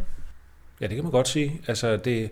Ja, 0.81 0.87
det 0.87 0.95
kan 0.95 1.03
man 1.03 1.11
godt 1.11 1.27
sige. 1.27 1.61
Altså, 1.67 1.97
det, 1.97 2.31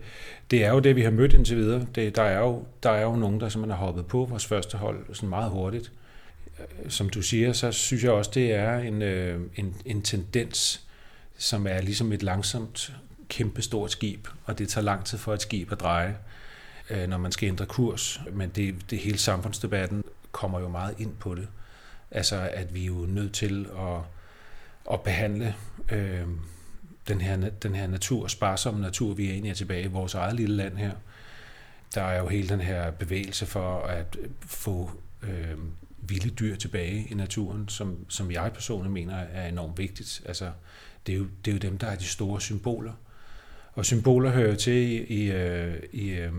det 0.51 0.65
er 0.65 0.74
jo 0.74 0.79
det, 0.79 0.95
vi 0.95 1.01
har 1.01 1.12
mødt 1.12 1.33
indtil 1.33 1.57
videre. 1.57 1.88
Det, 1.95 2.15
der, 2.15 2.24
er 2.24 2.39
jo, 2.39 2.63
der 2.83 2.89
er 2.89 3.01
jo 3.01 3.15
nogen, 3.15 3.39
der 3.39 3.50
simpelthen 3.50 3.77
har 3.77 3.86
hoppet 3.86 4.07
på 4.07 4.25
vores 4.25 4.45
første 4.45 4.77
hold 4.77 5.13
sådan 5.13 5.29
meget 5.29 5.51
hurtigt 5.51 5.91
som 6.89 7.10
du 7.10 7.22
siger, 7.22 7.54
så 7.54 7.72
synes 7.72 8.04
jeg 8.04 8.12
også, 8.12 8.32
det 8.34 8.54
er 8.54 8.78
en, 8.78 9.01
øh, 9.01 9.42
en, 9.56 9.75
en 9.86 10.01
tendens, 10.01 10.82
som 11.38 11.68
er 11.68 11.82
ligesom 11.82 12.12
et 12.12 12.24
langsomt, 12.24 12.94
kæmpestort 13.30 13.92
skib, 13.92 14.28
og 14.46 14.58
det 14.60 14.70
tager 14.70 14.86
lang 14.86 15.06
tid 15.06 15.18
for 15.18 15.34
et 15.34 15.42
skib 15.42 15.72
at 15.72 15.80
dreje, 15.80 16.18
øh, 16.89 17.08
når 17.08 17.18
man 17.18 17.32
skal 17.32 17.48
ændre 17.48 17.66
kurs. 17.66 18.22
Men 18.32 18.50
det, 18.50 18.75
det 18.89 19.00
hele 19.00 19.18
samfundsdebatten 19.18 20.04
kommer 20.32 20.60
jo 20.60 20.70
meget 20.70 20.96
ind 21.00 21.16
på 21.20 21.36
det. 21.36 21.48
Altså, 22.12 22.50
at 22.54 22.74
vi 22.74 22.82
er 22.82 22.88
jo 22.88 23.06
nødt 23.08 23.34
til 23.34 23.68
at, 23.80 24.01
at 24.94 25.01
behandle 25.01 25.56
øh, 25.92 26.28
den, 27.08 27.22
her, 27.22 27.50
den 27.50 27.75
her 27.75 27.88
natur, 27.88 28.28
sparsomme 28.28 28.82
natur, 28.82 29.13
vi 29.13 29.28
er 29.28 29.32
egentlig 29.32 29.50
er 29.50 29.56
tilbage 29.56 29.84
i 29.84 29.88
vores 29.88 30.13
eget 30.13 30.36
lille 30.36 30.56
land 30.56 30.78
her. 30.78 30.92
Der 31.96 32.01
er 32.01 32.20
jo 32.20 32.28
hele 32.28 32.50
den 32.50 32.62
her 32.62 32.92
bevægelse 32.92 33.46
for 33.46 33.82
at 33.82 34.18
få 34.42 34.92
øh, 35.24 35.58
vilde 36.01 36.29
dyr 36.29 36.56
tilbage 36.56 37.08
i 37.10 37.13
naturen, 37.13 37.70
som, 37.70 38.06
som 38.10 38.32
jeg 38.32 38.51
personligt 38.53 38.94
mener 38.94 39.15
er 39.15 39.48
enormt 39.48 39.77
vigtigt. 39.77 40.22
Altså, 40.25 40.51
det, 41.08 41.13
er 41.13 41.18
jo, 41.18 41.27
det 41.46 41.51
er 41.51 41.56
jo 41.56 41.60
dem, 41.60 41.77
der 41.77 41.88
er 41.88 41.96
de 41.96 42.06
store 42.06 42.41
symboler. 42.41 42.94
Og 43.74 43.86
symboler 43.86 44.32
hører 44.32 44.56
til 44.56 44.74
i, 44.74 45.03
i, 45.03 45.32
øh, 45.32 45.75
i, 45.91 46.10
øh, 46.10 46.32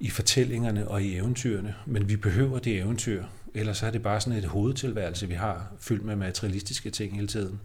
i 0.00 0.10
fortællingerne 0.10 0.88
og 0.88 1.02
i 1.02 1.16
eventyrene, 1.16 1.74
men 1.86 2.08
vi 2.08 2.16
behøver 2.16 2.58
det 2.58 2.78
eventyr, 2.78 3.24
ellers 3.54 3.82
er 3.82 3.90
det 3.90 4.02
bare 4.02 4.20
sådan 4.20 4.38
et 4.38 4.44
hovedtilværelse, 4.44 5.28
vi 5.28 5.34
har, 5.34 5.72
fyldt 5.80 6.04
med 6.04 6.16
materialistiske 6.16 6.90
ting 6.90 7.14
hele 7.14 7.26
tiden. 7.26 7.60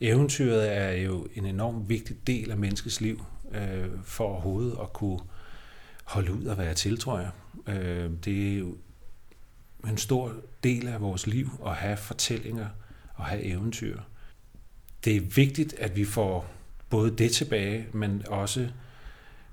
Eventyret 0.00 0.76
er 0.76 0.92
jo 0.92 1.26
en 1.34 1.46
enormt 1.46 1.88
vigtig 1.88 2.16
del 2.26 2.50
af 2.50 2.56
menneskets 2.56 3.00
liv, 3.00 3.24
øh, 3.52 3.88
for 4.04 4.24
overhovedet 4.24 4.76
at 4.82 4.92
kunne 4.92 5.20
holde 6.04 6.32
ud 6.32 6.44
og 6.44 6.58
være 6.58 6.74
til, 6.74 6.98
tror 6.98 7.18
jeg. 7.18 7.30
Øh, 7.74 8.10
det 8.24 8.52
er 8.52 8.58
jo 8.58 8.76
en 9.90 9.98
stor 9.98 10.32
del 10.62 10.88
af 10.88 11.00
vores 11.00 11.26
liv 11.26 11.50
at 11.66 11.74
have 11.74 11.96
fortællinger 11.96 12.68
og 13.14 13.24
have 13.24 13.42
eventyr. 13.42 14.00
Det 15.04 15.16
er 15.16 15.20
vigtigt, 15.20 15.74
at 15.74 15.96
vi 15.96 16.04
får 16.04 16.50
både 16.90 17.16
det 17.16 17.32
tilbage, 17.32 17.86
men 17.92 18.22
også 18.28 18.68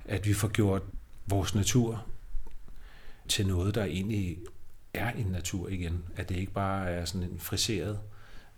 at 0.05 0.25
vi 0.25 0.33
får 0.33 0.47
gjort 0.47 0.81
vores 1.25 1.55
natur 1.55 2.05
til 3.27 3.47
noget, 3.47 3.75
der 3.75 3.83
egentlig 3.83 4.37
er 4.93 5.11
en 5.11 5.25
natur 5.25 5.69
igen. 5.69 6.03
At 6.15 6.29
det 6.29 6.35
ikke 6.35 6.51
bare 6.51 6.89
er 6.89 7.05
sådan 7.05 7.29
en 7.29 7.39
friseret 7.39 7.99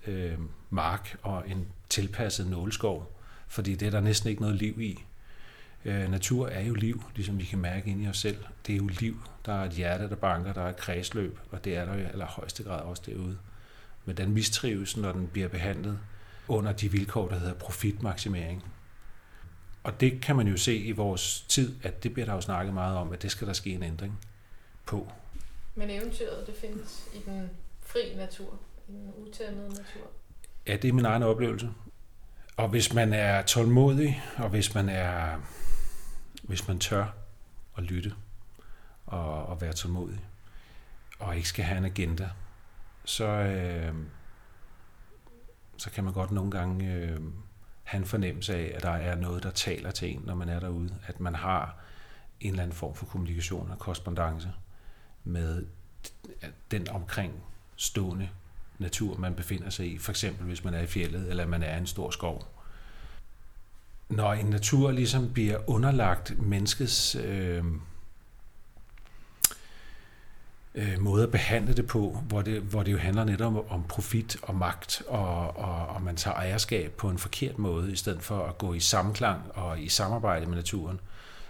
øh, 0.07 0.37
mark 0.69 1.17
og 1.21 1.43
en 1.49 1.67
tilpasset 1.89 2.47
nåleskov, 2.47 3.19
fordi 3.47 3.75
det 3.75 3.85
er 3.85 3.91
der 3.91 3.99
næsten 3.99 4.29
ikke 4.29 4.41
noget 4.41 4.55
liv 4.55 4.81
i. 4.81 5.03
Øh, 5.85 6.11
natur 6.11 6.47
er 6.47 6.61
jo 6.61 6.73
liv, 6.73 7.03
ligesom 7.15 7.39
vi 7.39 7.43
kan 7.43 7.59
mærke 7.59 7.89
ind 7.89 8.03
i 8.03 8.07
os 8.07 8.17
selv. 8.17 8.37
Det 8.67 8.73
er 8.73 8.77
jo 8.77 8.87
liv. 8.87 9.19
Der 9.45 9.53
er 9.53 9.65
et 9.65 9.71
hjerte, 9.71 10.09
der 10.09 10.15
banker, 10.15 10.53
der 10.53 10.61
er 10.61 10.69
et 10.69 10.77
kredsløb, 10.77 11.39
og 11.51 11.65
det 11.65 11.75
er 11.75 11.85
der 11.85 11.93
i 11.93 12.03
allerhøjeste 12.03 12.63
grad 12.63 12.81
også 12.81 13.03
derude. 13.05 13.37
Men 14.05 14.17
den 14.17 14.33
mistrives, 14.33 14.97
når 14.97 15.11
den 15.11 15.27
bliver 15.27 15.47
behandlet 15.47 15.99
under 16.47 16.71
de 16.71 16.91
vilkår, 16.91 17.27
der 17.27 17.39
hedder 17.39 17.53
profitmaksimering. 17.53 18.63
Og 19.83 20.01
det 20.01 20.21
kan 20.21 20.35
man 20.35 20.47
jo 20.47 20.57
se 20.57 20.77
i 20.77 20.91
vores 20.91 21.45
tid, 21.49 21.75
at 21.83 22.03
det 22.03 22.13
bliver 22.13 22.25
der 22.25 22.33
jo 22.33 22.41
snakket 22.41 22.73
meget 22.73 22.97
om, 22.97 23.13
at 23.13 23.21
det 23.21 23.31
skal 23.31 23.47
der 23.47 23.53
ske 23.53 23.69
en 23.69 23.83
ændring 23.83 24.19
på. 24.85 25.11
Men 25.75 25.89
eventyret, 25.89 26.47
det 26.47 26.55
findes 26.55 27.07
i 27.13 27.17
den 27.25 27.49
fri 27.81 28.15
natur, 28.17 28.59
i 28.87 28.91
den 28.91 29.13
utæmmede 29.17 29.69
natur? 29.69 30.07
Ja, 30.67 30.75
det 30.75 30.87
er 30.87 30.93
min 30.93 31.05
egen 31.05 31.23
oplevelse. 31.23 31.69
Og 32.57 32.69
hvis 32.69 32.93
man 32.93 33.13
er 33.13 33.41
tålmodig, 33.41 34.23
og 34.37 34.49
hvis 34.49 34.73
man 34.73 34.89
er 34.89 35.39
hvis 36.47 36.67
man 36.67 36.79
tør 36.79 37.05
at 37.77 37.83
lytte 37.83 38.13
og, 39.05 39.45
og 39.45 39.61
være 39.61 39.73
tålmodig, 39.73 40.19
og 41.19 41.35
ikke 41.35 41.49
skal 41.49 41.65
have 41.65 41.77
en 41.77 41.85
agenda, 41.85 42.29
så, 43.05 43.25
øh, 43.25 43.95
så 45.77 45.91
kan 45.91 46.03
man 46.03 46.13
godt 46.13 46.31
nogle 46.31 46.51
gange 46.51 46.93
øh, 46.93 47.19
have 47.83 47.99
en 47.99 48.05
fornemmelse 48.05 48.55
af, 48.55 48.71
at 48.75 48.83
der 48.83 48.89
er 48.89 49.15
noget, 49.15 49.43
der 49.43 49.51
taler 49.51 49.91
til 49.91 50.11
en, 50.11 50.23
når 50.25 50.35
man 50.35 50.49
er 50.49 50.59
derude. 50.59 50.95
At 51.07 51.19
man 51.19 51.35
har 51.35 51.77
en 52.39 52.49
eller 52.49 52.63
anden 52.63 52.75
form 52.77 52.95
for 52.95 53.05
kommunikation 53.05 53.71
og 53.71 53.79
korrespondence 53.79 54.51
med 55.23 55.65
den 56.71 56.89
omkring 56.89 57.43
stående 57.75 58.29
natur, 58.79 59.17
man 59.17 59.35
befinder 59.35 59.69
sig 59.69 59.93
i. 59.93 59.97
For 59.97 60.11
eksempel 60.11 60.45
hvis 60.45 60.63
man 60.63 60.73
er 60.73 60.81
i 60.81 60.87
fjellet, 60.87 61.29
eller 61.29 61.45
man 61.45 61.63
er 61.63 61.75
i 61.75 61.77
en 61.77 61.87
stor 61.87 62.09
skov. 62.09 62.47
Når 64.09 64.33
en 64.33 64.45
natur 64.45 64.91
ligesom 64.91 65.33
bliver 65.33 65.69
underlagt 65.69 66.39
menneskets 66.39 67.15
øh, 67.15 67.63
øh, 70.75 70.99
måde 70.99 71.23
at 71.23 71.31
behandle 71.31 71.73
det 71.73 71.87
på, 71.87 72.23
hvor 72.27 72.41
det, 72.41 72.61
hvor 72.61 72.83
det 72.83 72.91
jo 72.91 72.97
handler 72.97 73.23
netop 73.23 73.71
om 73.71 73.83
profit 73.83 74.37
og 74.41 74.55
magt, 74.55 75.03
og, 75.07 75.57
og, 75.57 75.87
og 75.87 76.01
man 76.01 76.15
tager 76.15 76.35
ejerskab 76.35 76.91
på 76.91 77.09
en 77.09 77.17
forkert 77.17 77.59
måde, 77.59 77.91
i 77.91 77.95
stedet 77.95 78.21
for 78.21 78.45
at 78.45 78.57
gå 78.57 78.73
i 78.73 78.79
samklang 78.79 79.41
og 79.53 79.81
i 79.81 79.89
samarbejde 79.89 80.45
med 80.45 80.55
naturen, 80.55 80.99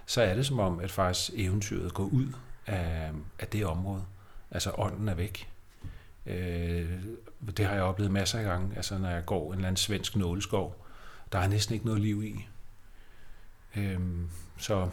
så 0.05 0.21
er 0.21 0.35
det 0.35 0.45
som 0.45 0.59
om, 0.59 0.79
at 0.79 0.91
faktisk 0.91 1.31
eventyret 1.35 1.93
går 1.93 2.03
ud 2.03 2.27
af, 2.67 3.12
af 3.39 3.47
det 3.47 3.65
område. 3.65 4.03
Altså 4.51 4.71
ånden 4.77 5.09
er 5.09 5.13
væk. 5.13 5.50
Øh, 6.25 6.89
det 7.57 7.65
har 7.65 7.74
jeg 7.74 7.83
oplevet 7.83 8.12
masser 8.12 8.39
af 8.39 8.45
gange, 8.45 8.75
altså 8.75 8.97
når 8.97 9.09
jeg 9.09 9.25
går 9.25 9.47
en 9.47 9.53
eller 9.53 9.67
anden 9.67 9.77
svensk 9.77 10.15
nåleskov. 10.15 10.85
Der 11.32 11.39
er 11.39 11.48
næsten 11.48 11.74
ikke 11.74 11.86
noget 11.86 12.01
liv 12.01 12.24
i. 12.24 12.48
Øh, 13.75 14.00
så 14.58 14.89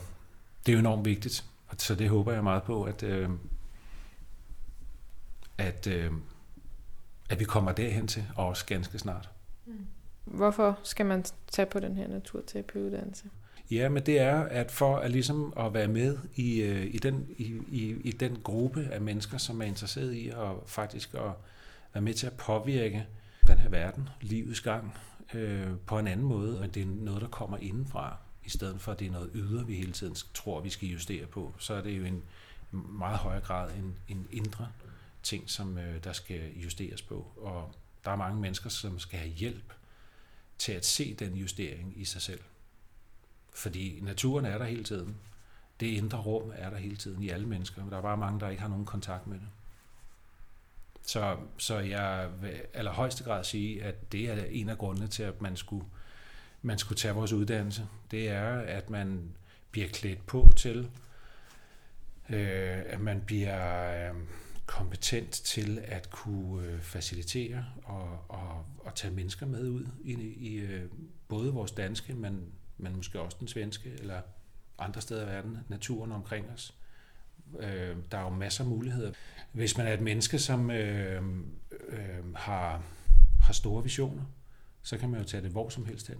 det 0.66 0.72
er 0.72 0.76
jo 0.76 0.78
enormt 0.78 1.04
vigtigt, 1.04 1.44
så 1.78 1.94
det 1.94 2.08
håber 2.08 2.32
jeg 2.32 2.42
meget 2.42 2.62
på, 2.62 2.84
at, 2.84 3.02
øh, 3.02 3.30
at, 5.58 5.86
øh, 5.86 6.12
at 7.30 7.40
vi 7.40 7.44
kommer 7.44 7.72
derhen 7.72 8.06
til, 8.06 8.24
også 8.36 8.66
ganske 8.66 8.98
snart. 8.98 9.30
Mm. 9.66 9.86
Hvorfor 10.24 10.78
skal 10.82 11.06
man 11.06 11.24
tage 11.48 11.66
på 11.66 11.80
den 11.80 11.96
her 11.96 12.08
naturterapiuddannelse? 12.08 13.24
Ja, 13.70 13.88
men 13.88 14.06
det 14.06 14.20
er 14.20 14.42
at 14.42 14.70
for 14.70 14.96
at 14.96 15.10
ligesom 15.10 15.52
at 15.56 15.74
være 15.74 15.88
med 15.88 16.18
i, 16.34 16.62
øh, 16.62 16.94
i, 16.94 16.98
den, 16.98 17.26
i, 17.36 17.60
i, 17.68 17.96
i 18.04 18.12
den 18.12 18.38
gruppe 18.44 18.88
af 18.92 19.00
mennesker, 19.00 19.38
som 19.38 19.62
er 19.62 19.66
interesseret 19.66 20.12
i 20.12 20.28
at 20.28 20.50
faktisk 20.66 21.14
at 21.14 21.30
være 21.94 22.02
med 22.02 22.14
til 22.14 22.26
at 22.26 22.32
påvirke 22.32 23.06
den 23.46 23.58
her 23.58 23.68
verden, 23.68 24.08
livets 24.20 24.60
gang, 24.60 24.94
øh, 25.34 25.78
på 25.86 25.98
en 25.98 26.06
anden 26.06 26.26
måde, 26.26 26.60
og 26.60 26.74
det 26.74 26.82
er 26.82 26.86
noget, 26.86 27.22
der 27.22 27.28
kommer 27.28 27.56
indenfra, 27.56 28.16
i 28.44 28.50
stedet 28.50 28.80
for 28.80 28.92
at 28.92 28.98
det 28.98 29.06
er 29.06 29.10
noget 29.12 29.30
ydre, 29.34 29.66
vi 29.66 29.74
hele 29.74 29.92
tiden 29.92 30.16
tror, 30.34 30.60
vi 30.60 30.70
skal 30.70 30.88
justere 30.88 31.26
på. 31.26 31.54
Så 31.58 31.74
er 31.74 31.82
det 31.82 31.98
jo 31.98 32.04
en 32.04 32.22
meget 32.70 33.18
højere 33.18 33.40
grad 33.40 33.70
en, 33.74 33.96
en 34.08 34.28
indre 34.32 34.68
ting, 35.22 35.50
som 35.50 35.78
øh, 35.78 36.04
der 36.04 36.12
skal 36.12 36.52
justeres 36.56 37.02
på. 37.02 37.26
Og 37.36 37.74
der 38.04 38.10
er 38.10 38.16
mange 38.16 38.40
mennesker, 38.40 38.70
som 38.70 38.98
skal 38.98 39.18
have 39.18 39.32
hjælp 39.32 39.72
til 40.58 40.72
at 40.72 40.86
se 40.86 41.14
den 41.14 41.34
justering 41.34 41.92
i 41.96 42.04
sig 42.04 42.22
selv. 42.22 42.40
Fordi 43.54 43.98
naturen 44.02 44.44
er 44.44 44.58
der 44.58 44.64
hele 44.64 44.84
tiden. 44.84 45.16
Det 45.80 45.86
indre 45.86 46.18
rum 46.18 46.52
er 46.54 46.70
der 46.70 46.76
hele 46.76 46.96
tiden 46.96 47.22
i 47.22 47.28
alle 47.28 47.46
mennesker, 47.46 47.82
men 47.82 47.90
der 47.90 47.98
er 47.98 48.02
bare 48.02 48.16
mange, 48.16 48.40
der 48.40 48.48
ikke 48.48 48.62
har 48.62 48.68
nogen 48.68 48.84
kontakt 48.84 49.26
med 49.26 49.38
det. 49.38 49.48
Så, 51.02 51.36
så 51.58 51.78
jeg 51.78 52.28
vil 52.40 52.60
allerhøjeste 52.74 53.24
grad 53.24 53.44
sige, 53.44 53.84
at 53.84 54.12
det 54.12 54.30
er 54.30 54.44
en 54.44 54.68
af 54.68 54.78
grundene 54.78 55.06
til, 55.06 55.22
at 55.22 55.42
man 55.42 55.56
skulle, 55.56 55.84
man 56.62 56.78
skulle 56.78 56.98
tage 56.98 57.14
vores 57.14 57.32
uddannelse. 57.32 57.86
Det 58.10 58.28
er, 58.28 58.60
at 58.60 58.90
man 58.90 59.32
bliver 59.70 59.88
klædt 59.88 60.26
på 60.26 60.48
til, 60.56 60.90
øh, 62.28 62.82
at 62.86 63.00
man 63.00 63.22
bliver 63.26 64.10
øh, 64.10 64.16
kompetent 64.66 65.30
til 65.30 65.84
at 65.84 66.10
kunne 66.10 66.66
øh, 66.66 66.80
facilitere 66.80 67.64
og, 67.84 68.24
og, 68.28 68.66
og 68.78 68.94
tage 68.94 69.14
mennesker 69.14 69.46
med 69.46 69.68
ud 69.68 69.86
i, 70.04 70.12
i 70.22 70.54
øh, 70.56 70.90
både 71.28 71.52
vores 71.52 71.72
danske, 71.72 72.14
men 72.14 72.52
men 72.82 72.96
måske 72.96 73.20
også 73.20 73.36
den 73.40 73.48
svenske, 73.48 73.92
eller 73.98 74.20
andre 74.78 75.00
steder 75.00 75.22
i 75.22 75.26
verden, 75.26 75.58
naturen 75.68 76.12
omkring 76.12 76.50
os. 76.50 76.74
Øh, 77.60 77.96
der 78.10 78.18
er 78.18 78.22
jo 78.22 78.28
masser 78.28 78.64
af 78.64 78.70
muligheder. 78.70 79.12
Hvis 79.52 79.76
man 79.76 79.86
er 79.86 79.92
et 79.92 80.00
menneske, 80.00 80.38
som 80.38 80.70
øh, 80.70 81.22
øh, 81.88 82.34
har, 82.34 82.82
har 83.40 83.52
store 83.52 83.82
visioner, 83.82 84.24
så 84.82 84.98
kan 84.98 85.10
man 85.10 85.20
jo 85.20 85.26
tage 85.26 85.42
det 85.42 85.50
hvor 85.50 85.68
som 85.68 85.86
helst 85.86 86.08
hen. 86.08 86.18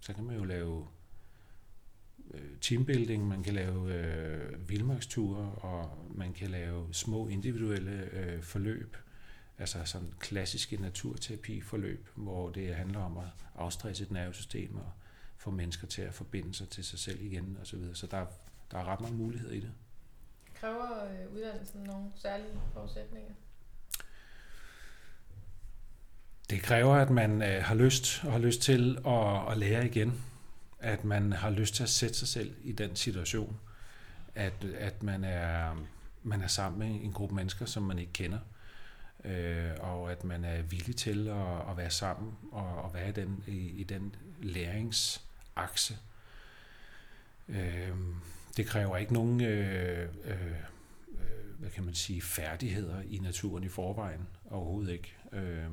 Så 0.00 0.12
kan 0.12 0.24
man 0.24 0.36
jo 0.36 0.44
lave 0.44 0.86
øh, 2.34 2.58
teambuilding, 2.60 3.28
man 3.28 3.42
kan 3.42 3.54
lave 3.54 3.94
øh, 3.94 4.68
vildmarksture, 4.68 5.52
og 5.52 6.06
man 6.14 6.32
kan 6.32 6.50
lave 6.50 6.94
små 6.94 7.28
individuelle 7.28 8.08
øh, 8.12 8.42
forløb, 8.42 8.96
altså 9.58 9.78
sådan 9.84 10.12
klassiske 10.18 10.76
naturterapi-forløb, 10.76 12.08
hvor 12.14 12.50
det 12.50 12.74
handler 12.74 13.00
om 13.00 13.18
at 13.18 13.28
afstresse 13.54 14.04
et 14.04 14.10
nervesystem 14.10 14.76
og 14.76 14.92
få 15.36 15.50
mennesker 15.50 15.86
til 15.86 16.02
at 16.02 16.14
forbinde 16.14 16.54
sig 16.54 16.68
til 16.68 16.84
sig 16.84 16.98
selv 16.98 17.22
igen 17.22 17.56
og 17.60 17.66
så 17.66 17.76
videre. 17.76 17.94
Så 17.94 18.06
der, 18.06 18.26
der 18.70 18.78
er 18.78 18.84
ret 18.84 19.00
mange 19.00 19.16
muligheder 19.16 19.54
i 19.54 19.60
det. 19.60 19.72
Kræver 20.60 21.04
øh, 21.04 21.34
uddannelsen 21.34 21.82
nogle 21.82 22.10
særlige 22.16 22.60
forudsætninger? 22.72 23.32
Det 26.50 26.62
kræver, 26.62 26.94
at 26.94 27.10
man 27.10 27.42
øh, 27.42 27.64
har 27.64 27.74
lyst 27.74 28.24
og 28.24 28.32
har 28.32 28.38
lyst 28.38 28.62
til 28.62 28.98
at, 29.06 29.52
at 29.52 29.58
lære 29.58 29.86
igen. 29.86 30.22
At 30.80 31.04
man 31.04 31.32
har 31.32 31.50
lyst 31.50 31.74
til 31.74 31.82
at 31.82 31.88
sætte 31.88 32.14
sig 32.14 32.28
selv 32.28 32.54
i 32.64 32.72
den 32.72 32.96
situation. 32.96 33.60
At, 34.34 34.64
at 34.78 35.02
man, 35.02 35.24
er, 35.24 35.76
man 36.22 36.42
er 36.42 36.46
sammen 36.46 36.78
med 36.78 37.04
en 37.04 37.12
gruppe 37.12 37.34
mennesker, 37.34 37.66
som 37.66 37.82
man 37.82 37.98
ikke 37.98 38.12
kender. 38.12 38.38
Øh, 39.24 39.70
og 39.80 40.12
at 40.12 40.24
man 40.24 40.44
er 40.44 40.62
villig 40.62 40.96
til 40.96 41.28
at, 41.28 41.70
at 41.70 41.76
være 41.76 41.90
sammen 41.90 42.34
og, 42.52 42.84
at 42.84 42.94
være 42.94 43.12
den, 43.12 43.44
i, 43.46 43.56
i 43.56 43.84
den 43.84 44.14
læringsakse. 44.40 45.98
Øh, 47.48 47.90
det 48.56 48.66
kræver 48.66 48.96
ikke 48.96 49.12
nogen 49.12 49.40
øh, 49.40 50.08
øh, 50.24 50.36
hvad 51.58 51.70
kan 51.70 51.84
man 51.84 51.94
sige, 51.94 52.22
færdigheder 52.22 53.02
i 53.08 53.18
naturen 53.18 53.64
i 53.64 53.68
forvejen, 53.68 54.28
overhovedet 54.50 54.92
ikke. 54.92 55.16
Øh, 55.32 55.70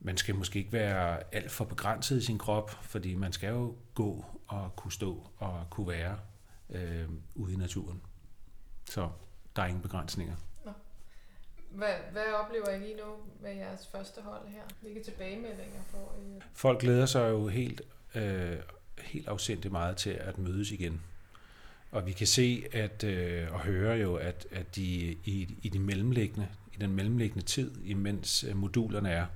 man 0.00 0.16
skal 0.16 0.34
måske 0.34 0.58
ikke 0.58 0.72
være 0.72 1.34
alt 1.34 1.50
for 1.50 1.64
begrænset 1.64 2.16
i 2.22 2.24
sin 2.24 2.38
krop, 2.38 2.70
fordi 2.70 3.14
man 3.14 3.32
skal 3.32 3.48
jo 3.48 3.76
gå 3.94 4.24
og 4.46 4.76
kunne 4.76 4.92
stå 4.92 5.26
og 5.38 5.66
kunne 5.70 5.88
være 5.88 6.18
øh, 6.70 7.08
ude 7.34 7.52
i 7.52 7.56
naturen. 7.56 8.02
Så 8.84 9.10
der 9.56 9.62
er 9.62 9.66
ingen 9.66 9.82
begrænsninger. 9.82 10.36
Nå. 10.64 10.72
Hvad, 11.70 11.94
hvad 12.12 12.24
oplever 12.44 12.70
I 12.70 12.78
lige 12.78 12.96
nu 12.96 13.14
med 13.40 13.54
jeres 13.54 13.86
første 13.92 14.20
hold 14.20 14.48
her? 14.48 14.62
Hvilke 14.80 15.02
tilbagemeldinger 15.02 15.82
får 15.90 16.18
I? 16.22 16.40
Folk 16.52 16.80
glæder 16.80 17.06
sig 17.06 17.30
jo 17.30 17.48
helt, 17.48 17.82
øh, 18.14 18.56
helt 18.98 19.28
afsindigt 19.28 19.72
meget 19.72 19.96
til 19.96 20.10
at 20.10 20.38
mødes 20.38 20.70
igen. 20.70 21.02
Og 21.90 22.06
vi 22.06 22.12
kan 22.12 22.26
se 22.26 22.64
at, 22.72 23.04
øh, 23.04 23.52
og 23.52 23.60
høre 23.60 23.96
jo, 23.96 24.14
at, 24.14 24.46
at 24.50 24.76
de 24.76 24.84
i, 25.24 25.56
i, 25.62 25.68
de 25.68 25.78
mellemliggende, 25.78 26.48
i 26.74 26.76
den 26.76 26.90
mellemliggende 26.90 27.44
tid, 27.44 27.70
imens 27.84 28.44
øh, 28.44 28.56
modulerne 28.56 29.10
er, 29.10 29.26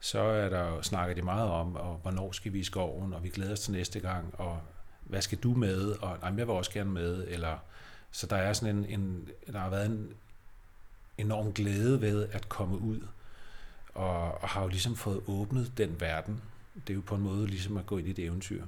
så 0.00 0.20
er 0.20 0.48
der 0.48 0.68
jo 0.68 0.82
snakket 0.82 1.16
de 1.16 1.22
meget 1.22 1.50
om, 1.50 1.76
og 1.76 1.96
hvornår 2.02 2.32
skal 2.32 2.52
vi 2.52 2.58
i 2.58 2.64
skoven, 2.64 3.12
og 3.12 3.24
vi 3.24 3.28
glæder 3.28 3.52
os 3.52 3.60
til 3.60 3.72
næste 3.72 4.00
gang, 4.00 4.34
og 4.38 4.60
hvad 5.00 5.22
skal 5.22 5.38
du 5.38 5.54
med, 5.54 5.90
og 5.90 6.18
nej, 6.20 6.28
jeg 6.28 6.46
vil 6.46 6.54
også 6.54 6.70
gerne 6.70 6.90
med, 6.90 7.26
eller 7.28 7.58
så 8.10 8.26
der 8.26 8.36
er 8.36 8.52
sådan 8.52 8.76
en, 8.76 8.84
en 8.84 9.28
der 9.52 9.58
har 9.58 9.70
været 9.70 9.86
en 9.86 10.12
enorm 11.18 11.52
glæde 11.52 12.00
ved 12.00 12.28
at 12.32 12.48
komme 12.48 12.78
ud, 12.78 13.00
og, 13.94 14.42
og 14.42 14.48
har 14.48 14.62
jo 14.62 14.68
ligesom 14.68 14.96
fået 14.96 15.20
åbnet 15.26 15.72
den 15.78 16.00
verden. 16.00 16.42
Det 16.74 16.90
er 16.90 16.94
jo 16.94 17.02
på 17.06 17.14
en 17.14 17.22
måde 17.22 17.46
ligesom 17.46 17.76
at 17.76 17.86
gå 17.86 17.98
ind 17.98 18.08
i 18.08 18.10
et 18.10 18.18
eventyr. 18.18 18.64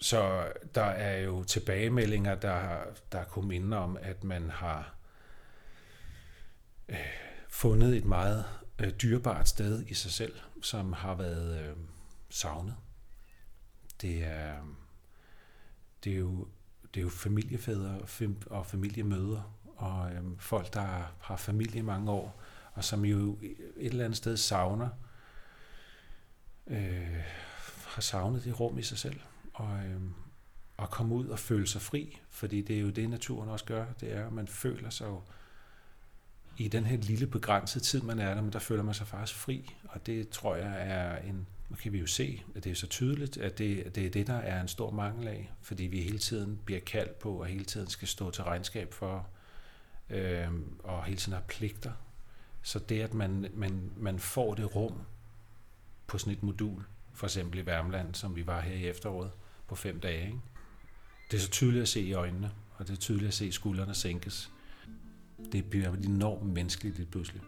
Så 0.00 0.52
der 0.74 0.84
er 0.84 1.18
jo 1.18 1.44
tilbagemeldinger, 1.44 2.34
der, 2.34 2.84
der 3.12 3.24
kunne 3.24 3.48
minde 3.48 3.76
om, 3.76 3.98
at 4.00 4.24
man 4.24 4.50
har 4.50 4.94
øh, 6.88 6.96
fundet 7.48 7.96
et 7.96 8.04
meget 8.04 8.44
øh, 8.78 8.90
dyrebart 8.90 9.48
sted 9.48 9.86
i 9.86 9.94
sig 9.94 10.10
selv, 10.10 10.34
som 10.62 10.92
har 10.92 11.14
været 11.14 11.60
øh, 11.60 11.76
savnet. 12.30 12.76
Det 14.00 14.24
er, 14.24 14.54
det 16.04 16.12
er 16.12 16.16
jo 16.16 16.48
det 16.94 17.00
er 17.00 17.04
jo 17.04 17.10
familiefædre 17.10 18.00
og 18.46 18.66
familiemøder, 18.66 19.58
og 19.76 20.12
øh, 20.12 20.22
folk, 20.38 20.74
der 20.74 21.14
har 21.20 21.36
familie 21.36 21.78
i 21.78 21.82
mange 21.82 22.10
år, 22.10 22.42
og 22.72 22.84
som 22.84 23.04
jo 23.04 23.38
et 23.42 23.56
eller 23.76 24.04
andet 24.04 24.16
sted 24.16 24.36
savner, 24.36 24.88
øh, 26.66 27.22
har 27.86 28.02
savnet 28.02 28.44
det 28.44 28.60
rum 28.60 28.78
i 28.78 28.82
sig 28.82 28.98
selv, 28.98 29.20
og, 29.58 29.78
øh, 29.78 30.00
og 30.76 30.90
komme 30.90 31.14
ud 31.14 31.26
og 31.26 31.38
føle 31.38 31.66
sig 31.66 31.82
fri, 31.82 32.18
fordi 32.30 32.62
det 32.62 32.76
er 32.76 32.80
jo 32.80 32.90
det, 32.90 33.10
naturen 33.10 33.48
også 33.48 33.64
gør, 33.64 33.86
det 34.00 34.12
er, 34.12 34.26
at 34.26 34.32
man 34.32 34.48
føler 34.48 34.90
sig 34.90 35.06
jo 35.06 35.22
i 36.56 36.68
den 36.68 36.84
her 36.84 36.96
lille 36.96 37.26
begrænsede 37.26 37.84
tid, 37.84 38.00
man 38.00 38.18
er 38.18 38.34
der, 38.34 38.42
men 38.42 38.52
der 38.52 38.58
føler 38.58 38.82
man 38.82 38.94
sig 38.94 39.06
faktisk 39.06 39.38
fri, 39.38 39.74
og 39.84 40.06
det 40.06 40.28
tror 40.28 40.56
jeg 40.56 40.74
er 40.78 41.16
en, 41.16 41.46
nu 41.68 41.76
kan 41.76 41.92
vi 41.92 41.98
jo 41.98 42.06
se, 42.06 42.42
at 42.54 42.64
det 42.64 42.72
er 42.72 42.76
så 42.76 42.86
tydeligt, 42.86 43.36
at 43.36 43.58
det, 43.58 43.94
det 43.94 44.06
er 44.06 44.10
det, 44.10 44.26
der 44.26 44.36
er 44.36 44.60
en 44.60 44.68
stor 44.68 44.90
mangel 44.90 45.28
af, 45.28 45.52
fordi 45.62 45.84
vi 45.84 46.00
hele 46.00 46.18
tiden 46.18 46.60
bliver 46.64 46.80
kaldt 46.80 47.18
på, 47.18 47.40
og 47.40 47.46
hele 47.46 47.64
tiden 47.64 47.88
skal 47.88 48.08
stå 48.08 48.30
til 48.30 48.44
regnskab 48.44 48.94
for, 48.94 49.26
øh, 50.10 50.48
og 50.78 51.04
hele 51.04 51.18
tiden 51.18 51.32
har 51.32 51.44
pligter. 51.48 51.92
Så 52.62 52.78
det, 52.78 53.00
at 53.00 53.14
man, 53.14 53.46
man, 53.54 53.92
man 53.96 54.18
får 54.18 54.54
det 54.54 54.76
rum 54.76 55.00
på 56.06 56.18
sådan 56.18 56.32
et 56.32 56.42
modul, 56.42 56.84
for 57.12 57.26
eksempel 57.26 57.58
i 57.58 57.66
Værmland, 57.66 58.14
som 58.14 58.36
vi 58.36 58.46
var 58.46 58.60
her 58.60 58.74
i 58.74 58.86
efteråret 58.86 59.30
på 59.68 59.74
fem 59.74 60.00
dage, 60.00 60.26
ikke? 60.26 60.38
det 61.30 61.36
er 61.36 61.40
så 61.40 61.50
tydeligt 61.50 61.82
at 61.82 61.88
se 61.88 62.00
i 62.00 62.12
øjnene, 62.12 62.50
og 62.76 62.86
det 62.86 62.92
er 62.92 62.96
tydeligt 62.96 63.28
at 63.28 63.34
se 63.34 63.52
skuldrene 63.52 63.94
sænkes. 63.94 64.50
Det 65.52 65.70
bliver 65.70 65.94
enormt 66.04 66.46
menneskeligt 66.46 66.98
lidt 66.98 67.10
pludselig. 67.10 67.42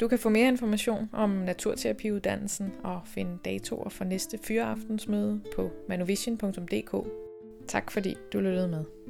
Du 0.00 0.08
kan 0.08 0.18
få 0.18 0.28
mere 0.28 0.48
information 0.48 1.08
om 1.12 1.30
naturterapiuddannelsen 1.30 2.72
og 2.82 3.00
finde 3.06 3.38
datoer 3.44 3.88
for 3.88 4.04
næste 4.04 4.38
fyreaftensmøde 4.44 5.40
på 5.56 5.70
manovision.dk. 5.88 7.06
Tak 7.68 7.90
fordi 7.90 8.14
du 8.32 8.40
lyttede 8.40 8.68
med. 8.68 9.01